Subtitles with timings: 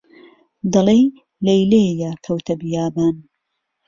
[0.73, 1.05] دهلێی
[1.45, 3.15] لهيلێيه کهوته بیابان